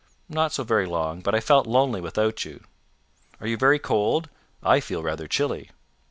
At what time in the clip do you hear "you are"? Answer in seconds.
2.43-3.45